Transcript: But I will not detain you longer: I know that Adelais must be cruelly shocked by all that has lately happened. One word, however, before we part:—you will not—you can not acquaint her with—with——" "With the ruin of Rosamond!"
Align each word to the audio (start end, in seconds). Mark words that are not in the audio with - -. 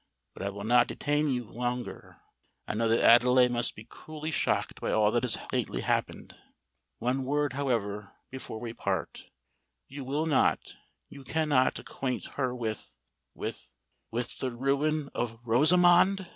But 0.33 0.41
I 0.41 0.49
will 0.49 0.63
not 0.63 0.87
detain 0.87 1.29
you 1.29 1.43
longer: 1.43 2.21
I 2.67 2.73
know 2.73 2.87
that 2.87 3.03
Adelais 3.03 3.47
must 3.49 3.75
be 3.75 3.83
cruelly 3.83 4.31
shocked 4.31 4.81
by 4.81 4.91
all 4.91 5.11
that 5.11 5.21
has 5.21 5.37
lately 5.53 5.81
happened. 5.81 6.35
One 6.97 7.23
word, 7.23 7.53
however, 7.53 8.11
before 8.31 8.59
we 8.59 8.73
part:—you 8.73 10.03
will 10.03 10.25
not—you 10.25 11.23
can 11.23 11.49
not 11.49 11.77
acquaint 11.77 12.29
her 12.33 12.55
with—with——" 12.55 13.75
"With 14.09 14.39
the 14.39 14.49
ruin 14.51 15.09
of 15.13 15.37
Rosamond!" 15.43 16.27